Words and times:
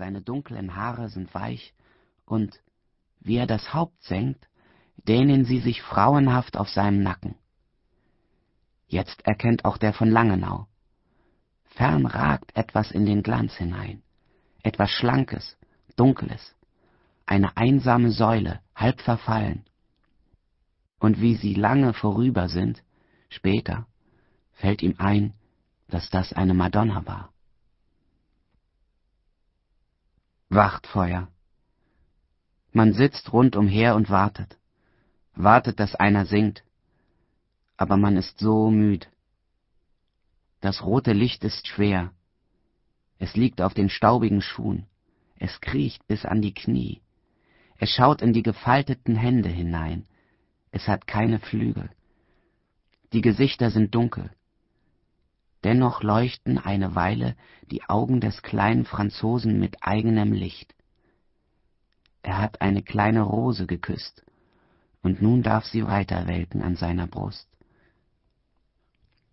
seine 0.00 0.22
dunklen 0.22 0.76
Haare 0.76 1.10
sind 1.10 1.34
weich, 1.34 1.74
und, 2.24 2.58
wie 3.20 3.36
er 3.36 3.46
das 3.46 3.74
Haupt 3.74 4.02
senkt, 4.02 4.48
dehnen 4.96 5.44
sie 5.44 5.60
sich 5.60 5.82
frauenhaft 5.82 6.56
auf 6.56 6.70
seinem 6.70 7.02
Nacken. 7.02 7.34
Jetzt 8.88 9.26
erkennt 9.26 9.66
auch 9.66 9.76
der 9.76 9.92
von 9.92 10.10
Langenau. 10.10 10.68
Fern 11.64 12.06
ragt 12.06 12.56
etwas 12.56 12.90
in 12.92 13.04
den 13.04 13.22
Glanz 13.22 13.52
hinein, 13.56 14.02
etwas 14.62 14.90
Schlankes, 14.90 15.58
Dunkles, 15.96 16.54
eine 17.26 17.58
einsame 17.58 18.10
Säule, 18.10 18.60
halb 18.74 19.02
verfallen. 19.02 19.66
Und 20.98 21.20
wie 21.20 21.34
sie 21.34 21.52
lange 21.52 21.92
vorüber 21.92 22.48
sind, 22.48 22.82
später, 23.28 23.86
fällt 24.52 24.80
ihm 24.80 24.94
ein, 24.96 25.34
dass 25.88 26.08
das 26.08 26.32
eine 26.32 26.54
Madonna 26.54 27.04
war. 27.06 27.29
Wachtfeuer. 30.52 31.28
Man 32.72 32.92
sitzt 32.92 33.32
rundumher 33.32 33.94
und 33.94 34.10
wartet, 34.10 34.58
wartet, 35.36 35.78
dass 35.78 35.94
einer 35.94 36.26
singt, 36.26 36.64
aber 37.76 37.96
man 37.96 38.16
ist 38.16 38.40
so 38.40 38.68
müd. 38.68 39.08
Das 40.60 40.82
rote 40.82 41.12
Licht 41.12 41.44
ist 41.44 41.68
schwer, 41.68 42.12
es 43.18 43.36
liegt 43.36 43.60
auf 43.60 43.74
den 43.74 43.88
staubigen 43.88 44.42
Schuhen, 44.42 44.86
es 45.36 45.60
kriecht 45.60 46.04
bis 46.08 46.24
an 46.24 46.42
die 46.42 46.52
Knie, 46.52 47.00
es 47.78 47.90
schaut 47.90 48.20
in 48.20 48.32
die 48.32 48.42
gefalteten 48.42 49.14
Hände 49.14 49.48
hinein, 49.48 50.08
es 50.72 50.88
hat 50.88 51.06
keine 51.06 51.38
Flügel. 51.38 51.90
Die 53.12 53.20
Gesichter 53.20 53.70
sind 53.70 53.94
dunkel. 53.94 54.30
Dennoch 55.64 56.02
leuchten 56.02 56.58
eine 56.58 56.94
Weile 56.94 57.36
die 57.70 57.84
Augen 57.84 58.20
des 58.20 58.42
kleinen 58.42 58.84
Franzosen 58.84 59.58
mit 59.58 59.82
eigenem 59.82 60.32
Licht. 60.32 60.74
Er 62.22 62.38
hat 62.38 62.60
eine 62.60 62.82
kleine 62.82 63.22
Rose 63.22 63.66
geküsst, 63.66 64.24
und 65.02 65.22
nun 65.22 65.42
darf 65.42 65.64
sie 65.66 65.86
weiterwelken 65.86 66.62
an 66.62 66.76
seiner 66.76 67.06
Brust. 67.06 67.48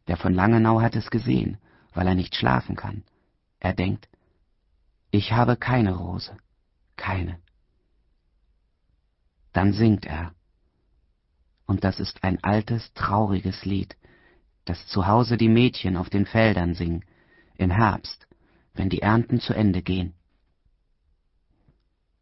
Der 0.08 0.18
von 0.18 0.34
Langenau 0.34 0.82
hat 0.82 0.96
es 0.96 1.10
gesehen, 1.10 1.58
weil 1.94 2.08
er 2.08 2.16
nicht 2.16 2.36
schlafen 2.36 2.76
kann. 2.76 3.04
Er 3.60 3.74
denkt, 3.74 4.08
ich 5.12 5.32
habe 5.34 5.58
keine 5.58 5.96
Rose, 5.96 6.38
keine. 6.96 7.40
Dann 9.54 9.74
singt 9.74 10.06
er 10.06 10.34
und 11.68 11.84
das 11.84 12.00
ist 12.00 12.24
ein 12.24 12.44
altes, 12.44 12.94
trauriges 12.94 13.66
Lied, 13.66 13.96
das 14.70 14.86
zu 14.88 15.08
Hause 15.08 15.38
die 15.38 15.50
Mädchen 15.50 15.98
auf 15.98 16.10
den 16.10 16.26
Feldern 16.26 16.74
singen, 16.74 17.04
im 17.56 17.72
Herbst, 17.72 18.28
wenn 18.74 18.90
die 18.90 19.02
Ernten 19.02 19.40
zu 19.40 19.54
Ende 19.54 19.82
gehen. 19.82 20.14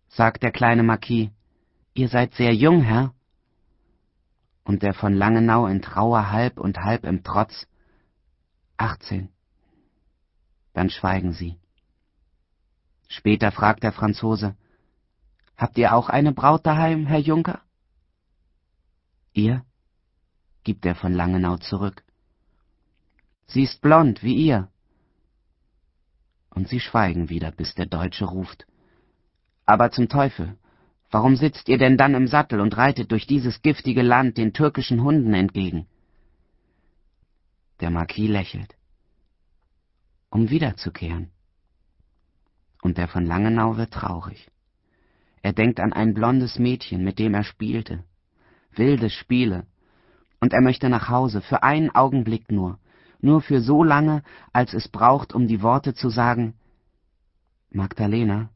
Sagt 0.07 0.43
der 0.43 0.51
kleine 0.51 0.83
Marquis, 0.83 1.29
ihr 1.93 2.07
seid 2.07 2.33
sehr 2.35 2.53
jung, 2.53 2.81
Herr? 2.81 3.13
Und 4.63 4.81
der 4.81 4.93
von 4.93 5.13
Langenau 5.13 5.67
in 5.67 5.81
Trauer 5.81 6.31
halb 6.31 6.59
und 6.59 6.79
halb 6.79 7.03
im 7.03 7.23
Trotz, 7.23 7.67
achtzehn. 8.77 9.29
Dann 10.73 10.89
schweigen 10.89 11.33
sie. 11.33 11.57
Später 13.07 13.51
fragt 13.51 13.83
der 13.83 13.91
Franzose, 13.91 14.55
Habt 15.57 15.77
ihr 15.77 15.93
auch 15.93 16.09
eine 16.09 16.33
Braut 16.33 16.65
daheim, 16.65 17.05
Herr 17.05 17.19
Junker? 17.19 17.61
Ihr? 19.33 19.63
gibt 20.63 20.85
er 20.85 20.95
von 20.95 21.13
Langenau 21.13 21.57
zurück. 21.57 22.03
Sie 23.47 23.63
ist 23.63 23.81
blond 23.81 24.23
wie 24.23 24.35
ihr. 24.35 24.69
Und 26.49 26.67
sie 26.69 26.79
schweigen 26.79 27.29
wieder, 27.29 27.51
bis 27.51 27.75
der 27.75 27.85
Deutsche 27.85 28.25
ruft. 28.25 28.65
Aber 29.65 29.91
zum 29.91 30.09
Teufel, 30.09 30.57
warum 31.11 31.35
sitzt 31.35 31.67
ihr 31.69 31.77
denn 31.77 31.97
dann 31.97 32.15
im 32.15 32.27
Sattel 32.27 32.59
und 32.59 32.77
reitet 32.77 33.11
durch 33.11 33.27
dieses 33.27 33.61
giftige 33.61 34.01
Land 34.01 34.37
den 34.37 34.53
türkischen 34.53 35.03
Hunden 35.03 35.33
entgegen? 35.33 35.87
Der 37.81 37.89
Marquis 37.89 38.29
lächelt. 38.29 38.75
Um 40.29 40.49
wiederzukehren. 40.49 41.31
Und 42.81 42.97
der 42.97 43.07
von 43.07 43.25
Langenau 43.25 43.77
wird 43.77 43.93
traurig. 43.93 44.49
Er 45.41 45.53
denkt 45.53 45.79
an 45.79 45.93
ein 45.93 46.13
blondes 46.13 46.57
Mädchen, 46.57 47.03
mit 47.03 47.19
dem 47.19 47.33
er 47.33 47.43
spielte, 47.43 48.03
wilde 48.71 49.09
Spiele, 49.09 49.67
und 50.39 50.53
er 50.53 50.61
möchte 50.61 50.89
nach 50.89 51.09
Hause, 51.09 51.41
für 51.41 51.63
einen 51.63 51.93
Augenblick 51.93 52.51
nur, 52.51 52.79
nur 53.25 53.41
für 53.41 53.59
so 53.61 53.83
lange, 53.83 54.23
als 54.53 54.73
es 54.73 54.87
braucht, 54.87 55.33
um 55.33 55.47
die 55.47 55.61
Worte 55.61 55.93
zu 55.93 56.09
sagen, 56.09 56.53
Magdalena, 57.69 58.49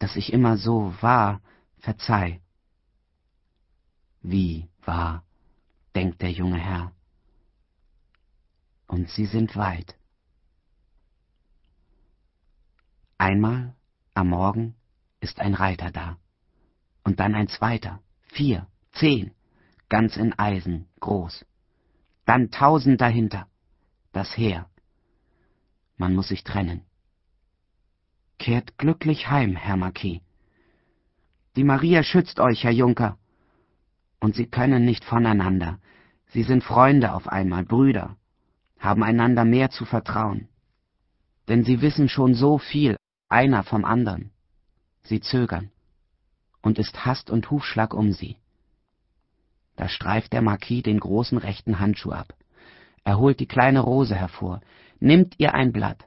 dass 0.00 0.16
ich 0.16 0.32
immer 0.32 0.56
so 0.56 0.94
war, 1.00 1.40
verzeih. 1.78 2.40
Wie 4.22 4.68
war, 4.82 5.22
denkt 5.94 6.22
der 6.22 6.32
junge 6.32 6.58
Herr. 6.58 6.92
Und 8.86 9.08
sie 9.10 9.26
sind 9.26 9.54
weit. 9.56 9.94
Einmal 13.18 13.74
am 14.14 14.30
Morgen 14.30 14.74
ist 15.20 15.38
ein 15.38 15.54
Reiter 15.54 15.90
da, 15.90 16.16
und 17.04 17.20
dann 17.20 17.34
ein 17.34 17.48
zweiter, 17.48 18.00
vier, 18.22 18.66
zehn, 18.92 19.32
ganz 19.88 20.16
in 20.16 20.32
Eisen, 20.38 20.88
groß. 21.00 21.44
Dann 22.24 22.50
tausend 22.50 23.00
dahinter, 23.00 23.49
das 24.12 24.36
Heer. 24.36 24.68
Man 25.96 26.14
muss 26.14 26.28
sich 26.28 26.44
trennen. 26.44 26.82
Kehrt 28.38 28.78
glücklich 28.78 29.28
heim, 29.28 29.54
Herr 29.54 29.76
Marquis. 29.76 30.20
Die 31.56 31.64
Maria 31.64 32.02
schützt 32.02 32.40
euch, 32.40 32.64
Herr 32.64 32.72
Junker. 32.72 33.18
Und 34.18 34.34
sie 34.34 34.46
können 34.46 34.84
nicht 34.84 35.04
voneinander. 35.04 35.78
Sie 36.28 36.42
sind 36.42 36.64
Freunde 36.64 37.12
auf 37.12 37.28
einmal, 37.28 37.64
Brüder, 37.64 38.16
haben 38.78 39.02
einander 39.02 39.44
mehr 39.44 39.70
zu 39.70 39.84
vertrauen. 39.84 40.48
Denn 41.48 41.64
sie 41.64 41.80
wissen 41.82 42.08
schon 42.08 42.34
so 42.34 42.58
viel, 42.58 42.96
einer 43.28 43.62
vom 43.62 43.84
anderen. 43.84 44.30
Sie 45.02 45.20
zögern. 45.20 45.70
Und 46.62 46.78
ist 46.78 47.04
Hast 47.04 47.30
und 47.30 47.50
Hufschlag 47.50 47.94
um 47.94 48.12
sie. 48.12 48.36
Da 49.76 49.88
streift 49.88 50.32
der 50.32 50.42
Marquis 50.42 50.82
den 50.82 51.00
großen 51.00 51.38
rechten 51.38 51.78
Handschuh 51.78 52.12
ab. 52.12 52.34
Er 53.10 53.18
holt 53.18 53.40
die 53.40 53.48
kleine 53.48 53.80
Rose 53.80 54.14
hervor, 54.14 54.60
nimmt 55.00 55.34
ihr 55.38 55.52
ein 55.52 55.72
Blatt, 55.72 56.06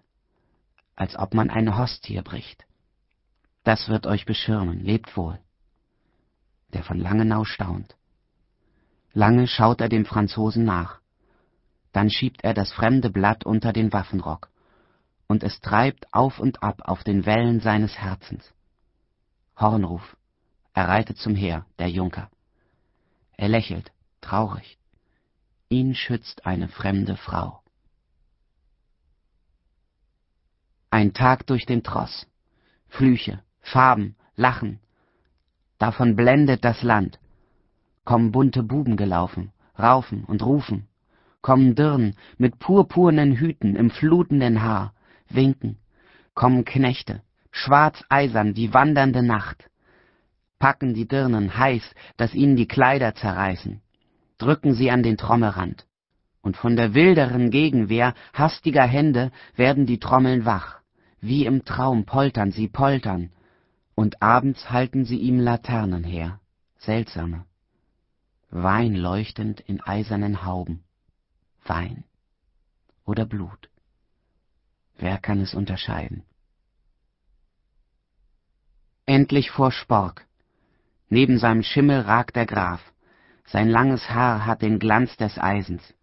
als 0.96 1.18
ob 1.18 1.34
man 1.34 1.50
eine 1.50 1.78
Hostie 1.78 2.22
bricht. 2.22 2.64
Das 3.66 3.90
wird 3.90 4.08
euch 4.08 4.26
beschirmen, 4.26 4.80
lebt 4.80 5.18
wohl. 5.18 5.38
Der 6.72 6.82
von 6.82 6.98
Langenau 6.98 7.44
staunt. 7.44 7.98
Lange 9.12 9.48
schaut 9.48 9.82
er 9.82 9.90
dem 9.90 10.06
Franzosen 10.06 10.64
nach. 10.64 11.02
Dann 11.92 12.10
schiebt 12.10 12.42
er 12.46 12.54
das 12.54 12.72
fremde 12.72 13.10
Blatt 13.10 13.46
unter 13.46 13.74
den 13.74 13.92
Waffenrock, 13.92 14.50
und 15.28 15.44
es 15.44 15.60
treibt 15.60 16.06
auf 16.14 16.40
und 16.40 16.64
ab 16.64 16.84
auf 16.86 17.04
den 17.04 17.26
Wellen 17.26 17.60
seines 17.60 17.98
Herzens. 17.98 18.54
Hornruf. 19.58 20.16
Er 20.74 20.88
reitet 20.88 21.18
zum 21.18 21.36
Heer, 21.36 21.66
der 21.80 21.90
Junker. 21.90 22.30
Er 23.36 23.50
lächelt, 23.50 23.92
traurig. 24.22 24.78
Ihn 25.74 25.96
schützt 25.96 26.46
eine 26.46 26.68
fremde 26.68 27.18
Frau. 27.18 27.64
Ein 30.92 31.14
Tag 31.14 31.48
durch 31.48 31.66
den 31.66 31.82
Tross. 31.82 32.28
Flüche, 32.90 33.42
Farben, 33.60 34.16
Lachen. 34.36 34.80
Davon 35.80 36.16
blendet 36.16 36.64
das 36.64 36.84
Land. 36.84 37.20
Kommen 38.06 38.32
bunte 38.32 38.62
Buben 38.62 38.98
gelaufen, 38.98 39.52
raufen 39.80 40.26
und 40.26 40.46
rufen. 40.46 40.88
Kommen 41.42 41.74
Dirnen 41.74 42.18
mit 42.38 42.60
purpurnen 42.60 43.36
Hüten 43.36 43.76
im 43.76 43.90
flutenden 43.90 44.62
Haar, 44.62 44.94
winken. 45.28 45.80
Kommen 46.36 46.66
Knechte, 46.66 47.24
schwarz 47.50 48.04
eisern 48.10 48.56
wie 48.56 48.76
wandernde 48.76 49.24
Nacht 49.24 49.72
packen 50.64 50.94
die 50.94 51.10
Dirnen 51.10 51.58
heiß, 51.58 51.84
dass 52.16 52.34
ihnen 52.34 52.56
die 52.56 52.70
Kleider 52.70 53.16
zerreißen, 53.16 53.82
drücken 54.44 54.74
sie 54.74 54.92
an 54.92 55.04
den 55.04 55.18
Trommelrand, 55.18 55.86
und 56.42 56.58
von 56.58 56.76
der 56.76 56.94
wilderen 56.94 57.50
Gegenwehr 57.50 58.14
hastiger 58.34 58.84
Hände 58.84 59.32
werden 59.56 59.86
die 59.86 60.00
Trommeln 60.00 60.46
wach, 60.46 60.82
wie 61.22 61.46
im 61.46 61.64
Traum 61.64 62.06
poltern 62.06 62.52
sie 62.52 62.68
poltern, 62.68 63.32
und 63.96 64.22
abends 64.22 64.70
halten 64.70 65.06
sie 65.06 65.18
ihm 65.18 65.40
Laternen 65.40 66.04
her, 66.04 66.40
seltsame, 66.78 67.46
Wein 68.50 68.96
leuchtend 68.96 69.62
in 69.62 69.82
eisernen 69.82 70.46
Hauben, 70.46 70.84
Wein. 71.66 72.04
Oder 73.06 73.26
Blut. 73.26 73.70
Wer 74.98 75.18
kann 75.18 75.42
es 75.42 75.54
unterscheiden? 75.54 76.24
Endlich 79.06 79.52
vor 79.52 79.72
Spork, 79.72 80.26
Neben 81.10 81.38
seinem 81.38 81.62
Schimmel 81.62 82.02
ragt 82.02 82.36
der 82.36 82.48
Graf. 82.48 82.93
Sein 83.46 83.70
langes 83.70 84.10
Haar 84.10 84.46
hat 84.46 84.62
den 84.62 84.80
Glanz 84.80 85.16
des 85.18 85.38
Eisens. 85.38 85.94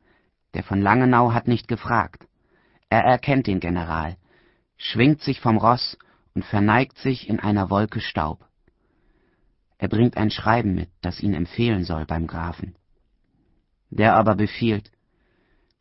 Der 0.54 0.62
von 0.62 0.80
Langenau 0.80 1.32
hat 1.32 1.48
nicht 1.48 1.68
gefragt. 1.68 2.26
Er 2.88 3.02
erkennt 3.04 3.46
den 3.46 3.60
General, 3.60 4.16
schwingt 4.76 5.22
sich 5.22 5.40
vom 5.40 5.56
Ross 5.56 5.96
und 6.34 6.44
verneigt 6.44 6.98
sich 6.98 7.28
in 7.28 7.40
einer 7.40 7.70
Wolke 7.70 8.00
Staub. 8.00 8.44
Er 9.78 9.88
bringt 9.88 10.16
ein 10.16 10.30
Schreiben 10.30 10.74
mit, 10.74 10.90
das 11.00 11.20
ihn 11.20 11.34
empfehlen 11.34 11.84
soll 11.84 12.04
beim 12.04 12.26
Grafen. 12.26 12.76
Der 13.90 14.14
aber 14.14 14.34
befiehlt, 14.34 14.90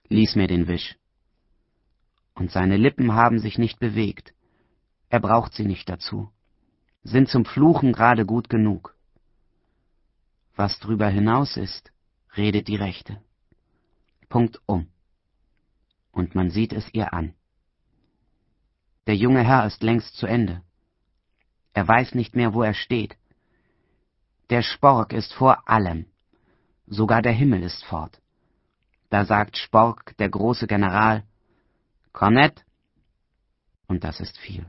lies 0.08 0.36
mir 0.36 0.48
den 0.48 0.68
Wisch. 0.68 0.96
Und 2.36 2.52
seine 2.52 2.78
Lippen 2.78 3.14
haben 3.14 3.40
sich 3.40 3.58
nicht 3.58 3.80
bewegt, 3.80 4.34
er 5.10 5.20
braucht 5.20 5.54
sie 5.54 5.66
nicht 5.66 5.90
dazu, 5.90 6.32
sind 7.04 7.30
zum 7.30 7.44
Fluchen 7.44 7.94
gerade 7.94 8.26
gut 8.26 8.50
genug. 8.50 8.96
Was 10.60 10.78
drüber 10.78 11.08
hinaus 11.08 11.56
ist, 11.56 11.90
redet 12.36 12.68
die 12.68 12.76
Rechte. 12.76 13.22
Punkt 14.28 14.60
um. 14.66 14.90
Und 16.12 16.36
man 16.36 16.50
sieht 16.50 16.74
es 16.74 16.94
ihr 16.94 17.14
an. 17.14 17.34
Der 19.08 19.16
junge 19.16 19.42
Herr 19.42 19.66
ist 19.66 19.82
längst 19.84 20.18
zu 20.18 20.28
Ende. 20.28 20.62
Er 21.72 21.88
weiß 21.88 22.14
nicht 22.14 22.36
mehr, 22.36 22.54
wo 22.54 22.62
er 22.62 22.74
steht. 22.74 23.16
Der 24.50 24.62
Spork 24.62 25.14
ist 25.14 25.32
vor 25.32 25.70
allem. 25.70 26.08
Sogar 26.88 27.22
der 27.22 27.32
Himmel 27.32 27.64
ist 27.64 27.86
fort. 27.86 28.20
Da 29.10 29.24
sagt 29.24 29.56
Spork, 29.56 30.18
der 30.18 30.28
große 30.28 30.68
General, 30.68 31.24
Kornett, 32.12 32.66
und 33.88 34.04
das 34.04 34.20
ist 34.20 34.38
viel. 34.38 34.68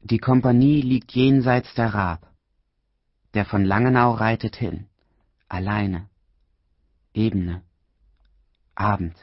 Die 0.00 0.18
Kompanie 0.18 0.80
liegt 0.80 1.12
jenseits 1.12 1.74
der 1.74 1.92
Raab. 1.92 2.33
Der 3.34 3.44
von 3.44 3.64
Langenau 3.64 4.12
reitet 4.12 4.54
hin, 4.54 4.86
alleine, 5.48 6.08
Ebene, 7.12 7.62
Abend. 8.76 9.16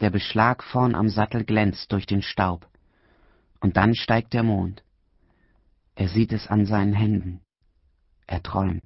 Der 0.00 0.10
Beschlag 0.10 0.62
vorn 0.62 0.94
am 0.94 1.08
Sattel 1.08 1.44
glänzt 1.44 1.90
durch 1.90 2.06
den 2.06 2.22
Staub, 2.22 2.68
und 3.60 3.76
dann 3.76 3.96
steigt 3.96 4.32
der 4.34 4.44
Mond. 4.44 4.84
Er 5.96 6.08
sieht 6.08 6.32
es 6.32 6.46
an 6.46 6.64
seinen 6.64 6.92
Händen. 6.92 7.40
Er 8.28 8.40
träumt. 8.42 8.84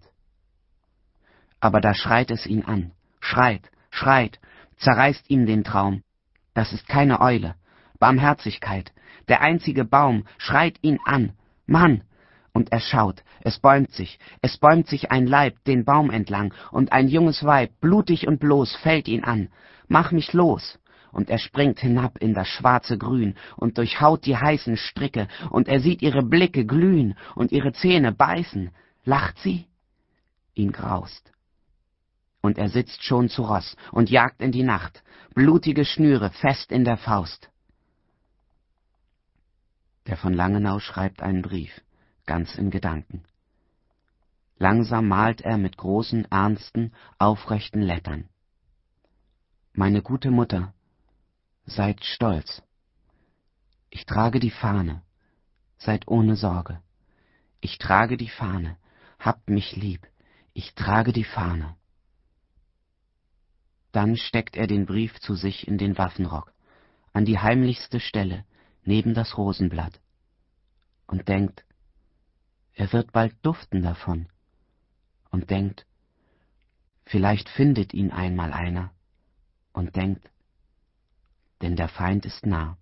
Aber 1.60 1.82
da 1.82 1.92
schreit 1.94 2.30
es 2.30 2.46
ihn 2.46 2.64
an, 2.64 2.92
schreit, 3.20 3.70
schreit, 3.90 4.40
zerreißt 4.78 5.28
ihm 5.28 5.44
den 5.44 5.62
Traum. 5.62 6.02
Das 6.54 6.72
ist 6.72 6.88
keine 6.88 7.20
Eule, 7.20 7.54
Barmherzigkeit, 7.98 8.92
der 9.28 9.42
einzige 9.42 9.84
Baum 9.84 10.26
schreit 10.38 10.78
ihn 10.82 10.98
an, 11.04 11.34
Mann! 11.66 12.02
Und 12.54 12.70
er 12.70 12.80
schaut, 12.80 13.24
es 13.40 13.58
bäumt 13.58 13.90
sich, 13.90 14.18
es 14.40 14.56
bäumt 14.58 14.86
sich 14.86 15.10
ein 15.10 15.26
Leib 15.26 15.62
den 15.64 15.84
Baum 15.84 16.10
entlang, 16.10 16.54
und 16.70 16.92
ein 16.92 17.08
junges 17.08 17.44
Weib, 17.44 17.72
blutig 17.80 18.28
und 18.28 18.38
bloß, 18.38 18.76
fällt 18.76 19.08
ihn 19.08 19.24
an. 19.24 19.48
Mach 19.88 20.12
mich 20.12 20.32
los! 20.32 20.78
Und 21.10 21.30
er 21.30 21.38
springt 21.38 21.80
hinab 21.80 22.18
in 22.18 22.32
das 22.32 22.48
schwarze 22.48 22.96
Grün 22.96 23.34
und 23.56 23.78
durchhaut 23.78 24.24
die 24.24 24.36
heißen 24.36 24.76
Stricke, 24.76 25.26
und 25.50 25.66
er 25.66 25.80
sieht 25.80 26.00
ihre 26.00 26.22
Blicke 26.22 26.64
glühen 26.64 27.16
und 27.34 27.50
ihre 27.50 27.72
Zähne 27.72 28.12
beißen. 28.12 28.70
Lacht 29.04 29.38
sie? 29.40 29.66
Ihn 30.54 30.70
graust. 30.70 31.32
Und 32.40 32.56
er 32.58 32.68
sitzt 32.68 33.02
schon 33.02 33.28
zu 33.28 33.42
Ross 33.42 33.76
und 33.90 34.10
jagt 34.10 34.40
in 34.40 34.52
die 34.52 34.62
Nacht, 34.62 35.02
blutige 35.34 35.84
Schnüre 35.84 36.30
fest 36.30 36.70
in 36.70 36.84
der 36.84 36.98
Faust. 36.98 37.48
Der 40.06 40.16
von 40.16 40.34
Langenau 40.34 40.78
schreibt 40.78 41.22
einen 41.22 41.42
Brief, 41.42 41.80
ganz 42.26 42.54
in 42.54 42.70
Gedanken. 42.70 43.24
Langsam 44.58 45.08
malt 45.08 45.40
er 45.40 45.58
mit 45.58 45.76
großen, 45.76 46.24
ernsten, 46.30 46.92
aufrechten 47.18 47.82
Lettern. 47.82 48.28
Meine 49.72 50.02
gute 50.02 50.30
Mutter, 50.30 50.72
seid 51.66 52.04
stolz. 52.04 52.62
Ich 53.90 54.06
trage 54.06 54.38
die 54.38 54.50
Fahne, 54.50 55.02
seid 55.78 56.06
ohne 56.08 56.36
Sorge. 56.36 56.80
Ich 57.60 57.78
trage 57.78 58.16
die 58.16 58.28
Fahne, 58.28 58.76
habt 59.18 59.48
mich 59.48 59.74
lieb, 59.76 60.06
ich 60.52 60.74
trage 60.74 61.12
die 61.12 61.24
Fahne. 61.24 61.76
Dann 63.90 64.16
steckt 64.16 64.56
er 64.56 64.66
den 64.66 64.86
Brief 64.86 65.18
zu 65.20 65.34
sich 65.34 65.66
in 65.66 65.78
den 65.78 65.96
Waffenrock, 65.98 66.52
an 67.12 67.24
die 67.24 67.38
heimlichste 67.38 68.00
Stelle, 68.00 68.44
neben 68.84 69.14
das 69.14 69.38
Rosenblatt 69.38 70.00
und 71.06 71.28
denkt, 71.28 71.64
er 72.74 72.92
wird 72.92 73.12
bald 73.12 73.34
duften 73.42 73.82
davon 73.82 74.28
und 75.30 75.50
denkt, 75.50 75.86
vielleicht 77.04 77.48
findet 77.48 77.94
ihn 77.94 78.10
einmal 78.10 78.52
einer 78.52 78.92
und 79.72 79.96
denkt, 79.96 80.30
denn 81.62 81.76
der 81.76 81.88
Feind 81.88 82.26
ist 82.26 82.46
nah. 82.46 82.76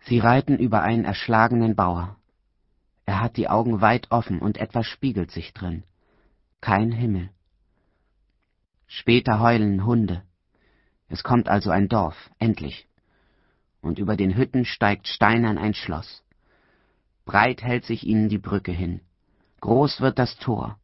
Sie 0.00 0.18
reiten 0.18 0.58
über 0.58 0.82
einen 0.82 1.04
erschlagenen 1.04 1.74
Bauer. 1.74 2.16
Er 3.06 3.20
hat 3.20 3.36
die 3.36 3.48
Augen 3.48 3.80
weit 3.80 4.10
offen 4.10 4.40
und 4.40 4.58
etwas 4.58 4.86
spiegelt 4.86 5.30
sich 5.30 5.52
drin. 5.52 5.84
Kein 6.60 6.92
Himmel. 6.92 7.30
Später 8.86 9.40
heulen 9.40 9.84
Hunde. 9.84 10.22
Es 11.08 11.22
kommt 11.22 11.48
also 11.48 11.70
ein 11.70 11.88
Dorf, 11.88 12.30
endlich 12.38 12.86
und 13.86 13.98
über 13.98 14.16
den 14.16 14.36
Hütten 14.36 14.64
steigt 14.64 15.08
steinern 15.08 15.58
ein 15.58 15.72
Schloss. 15.72 16.22
Breit 17.26 17.60
hält 17.60 17.84
sich 17.84 18.06
ihnen 18.06 18.28
die 18.28 18.38
Brücke 18.38 18.70
hin, 18.70 19.00
groß 19.60 20.00
wird 20.00 20.16
das 20.16 20.36
Tor. 20.38 20.78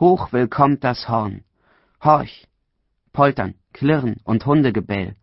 Hoch 0.00 0.32
willkommt 0.32 0.82
das 0.82 1.08
Horn, 1.08 1.44
horch, 2.02 2.48
Poltern, 3.12 3.54
Klirren 3.72 4.16
und 4.24 4.44
Hundegebell, 4.46 5.14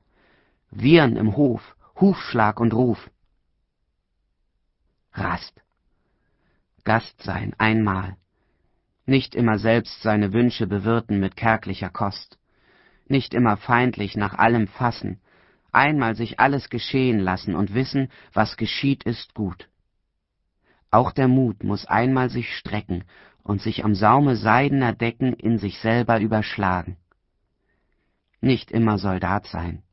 Wiehern 0.69 1.17
im 1.17 1.35
Hof, 1.35 1.75
Hufschlag 1.99 2.61
und 2.61 2.73
Ruf. 2.73 3.11
Rast, 5.11 5.61
Gast 6.85 7.21
sein 7.21 7.53
einmal, 7.57 8.15
nicht 9.05 9.35
immer 9.35 9.59
selbst 9.59 10.01
seine 10.01 10.31
Wünsche 10.31 10.65
bewirten 10.65 11.19
mit 11.19 11.35
kärglicher 11.35 11.89
Kost, 11.89 12.39
nicht 13.05 13.33
immer 13.33 13.57
feindlich 13.57 14.15
nach 14.15 14.35
allem 14.35 14.69
fassen, 14.69 15.19
einmal 15.73 16.15
sich 16.15 16.39
alles 16.39 16.69
geschehen 16.69 17.19
lassen 17.19 17.53
und 17.53 17.73
wissen, 17.73 18.09
was 18.31 18.55
geschieht, 18.55 19.03
ist 19.03 19.33
gut. 19.33 19.67
Auch 20.91 21.13
der 21.13 21.29
Mut 21.29 21.63
muss 21.63 21.85
einmal 21.85 22.29
sich 22.29 22.53
strecken 22.57 23.05
und 23.43 23.61
sich 23.61 23.85
am 23.85 23.95
Saume 23.95 24.35
seidener 24.35 24.93
Decken 24.93 25.33
in 25.33 25.57
sich 25.57 25.79
selber 25.79 26.19
überschlagen. 26.19 26.97
Nicht 28.41 28.71
immer 28.71 28.97
Soldat 28.97 29.47
sein. 29.47 29.83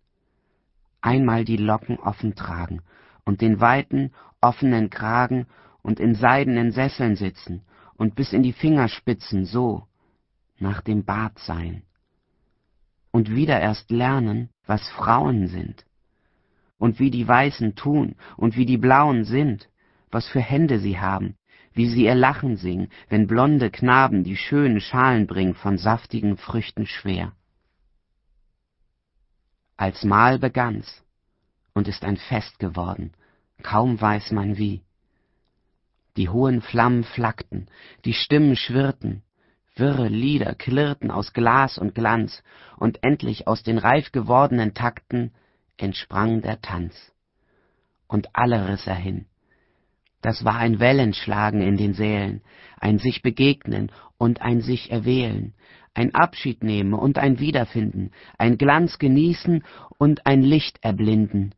Einmal 1.00 1.44
die 1.44 1.56
Locken 1.56 1.98
offen 2.00 2.34
tragen 2.34 2.82
und 3.24 3.40
den 3.40 3.60
weiten, 3.60 4.12
offenen 4.40 4.90
Kragen 4.90 5.46
und 5.82 6.00
in 6.00 6.16
seidenen 6.16 6.72
Sesseln 6.72 7.14
sitzen 7.14 7.62
und 7.96 8.16
bis 8.16 8.32
in 8.32 8.42
die 8.42 8.52
Fingerspitzen 8.52 9.44
so 9.44 9.86
nach 10.58 10.80
dem 10.80 11.04
Bart 11.04 11.38
sein 11.38 11.82
und 13.12 13.30
wieder 13.30 13.60
erst 13.60 13.90
lernen, 13.90 14.50
was 14.66 14.88
Frauen 14.90 15.46
sind 15.46 15.84
und 16.78 16.98
wie 16.98 17.10
die 17.10 17.26
Weißen 17.26 17.76
tun 17.76 18.16
und 18.36 18.56
wie 18.56 18.66
die 18.66 18.78
Blauen 18.78 19.24
sind, 19.24 19.68
was 20.10 20.28
für 20.28 20.40
Hände 20.40 20.78
sie 20.78 20.98
haben, 20.98 21.36
wie 21.72 21.88
sie 21.88 22.04
ihr 22.04 22.14
Lachen 22.14 22.56
singen, 22.56 22.90
wenn 23.08 23.26
blonde 23.26 23.70
Knaben 23.70 24.24
die 24.24 24.36
schönen 24.36 24.80
Schalen 24.80 25.26
bringen 25.26 25.54
von 25.54 25.78
saftigen 25.78 26.36
Früchten 26.36 26.86
schwer. 26.86 27.32
Als 29.76 30.04
Mahl 30.04 30.38
begann's 30.38 31.04
und 31.72 31.86
ist 31.86 32.04
ein 32.04 32.16
Fest 32.16 32.58
geworden, 32.58 33.12
kaum 33.62 34.00
weiß 34.00 34.32
man 34.32 34.58
wie. 34.58 34.82
Die 36.16 36.28
hohen 36.28 36.62
Flammen 36.62 37.04
flackten, 37.04 37.68
die 38.04 38.14
Stimmen 38.14 38.56
schwirrten, 38.56 39.22
Wirre 39.78 40.08
Lieder 40.08 40.56
klirrten 40.56 41.12
aus 41.12 41.32
Glas 41.32 41.78
und 41.78 41.94
Glanz, 41.94 42.42
und 42.76 43.04
endlich 43.04 43.46
aus 43.46 43.62
den 43.62 43.78
reif 43.78 44.10
gewordenen 44.10 44.74
Takten 44.74 45.32
entsprang 45.76 46.42
der 46.42 46.60
Tanz. 46.60 47.12
Und 48.08 48.34
alle 48.34 48.68
riss 48.68 48.88
er 48.88 48.96
hin. 48.96 49.26
Das 50.20 50.44
war 50.44 50.56
ein 50.56 50.80
Wellenschlagen 50.80 51.60
in 51.60 51.76
den 51.76 51.94
Sälen, 51.94 52.42
ein 52.78 52.98
sich 52.98 53.22
begegnen 53.22 53.92
und 54.16 54.42
ein 54.42 54.60
sich 54.60 54.90
erwählen, 54.90 55.54
ein 55.94 56.14
Abschied 56.14 56.62
nehmen 56.62 56.94
und 56.94 57.18
ein 57.18 57.38
Wiederfinden, 57.38 58.10
ein 58.36 58.58
Glanz 58.58 58.98
genießen 58.98 59.64
und 59.98 60.26
ein 60.26 60.42
Licht 60.42 60.78
erblinden, 60.82 61.54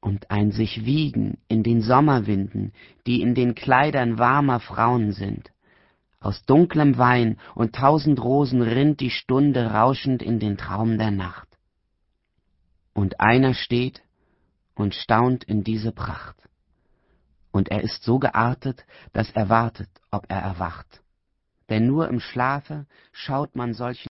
und 0.00 0.30
ein 0.30 0.50
sich 0.50 0.84
wiegen 0.84 1.38
in 1.48 1.62
den 1.62 1.80
Sommerwinden, 1.80 2.72
die 3.06 3.22
in 3.22 3.34
den 3.34 3.54
Kleidern 3.54 4.18
warmer 4.18 4.60
Frauen 4.60 5.12
sind 5.12 5.50
aus 6.24 6.42
dunklem 6.46 6.96
Wein 6.96 7.36
und 7.54 7.74
tausend 7.74 8.22
Rosen 8.22 8.62
rinnt 8.62 9.00
die 9.00 9.10
Stunde 9.10 9.72
rauschend 9.72 10.22
in 10.22 10.40
den 10.40 10.56
Traum 10.56 10.96
der 10.96 11.10
Nacht. 11.10 11.48
Und 12.94 13.20
einer 13.20 13.52
steht 13.52 14.02
und 14.74 14.94
staunt 14.94 15.44
in 15.44 15.64
diese 15.64 15.92
Pracht. 15.92 16.36
Und 17.54 17.68
er 17.70 17.84
ist 17.84 18.02
so 18.02 18.18
geartet, 18.18 18.84
dass 19.12 19.30
er 19.30 19.48
wartet, 19.48 19.88
ob 20.10 20.26
er 20.28 20.40
erwacht. 20.40 21.04
Denn 21.68 21.86
nur 21.86 22.08
im 22.08 22.18
Schlafe 22.18 22.86
schaut 23.12 23.54
man 23.54 23.74
solchen 23.74 24.08